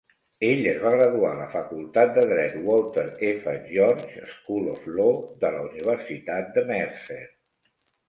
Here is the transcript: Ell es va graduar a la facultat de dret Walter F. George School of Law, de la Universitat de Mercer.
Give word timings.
Ell 0.45 0.69
es 0.69 0.77
va 0.85 0.93
graduar 0.95 1.33
a 1.33 1.37
la 1.39 1.45
facultat 1.51 2.15
de 2.15 2.23
dret 2.31 2.57
Walter 2.71 3.05
F. 3.29 3.55
George 3.75 4.27
School 4.33 4.75
of 4.75 4.91
Law, 4.99 5.15
de 5.47 5.57
la 5.61 5.65
Universitat 5.71 6.55
de 6.61 6.69
Mercer. 6.77 7.25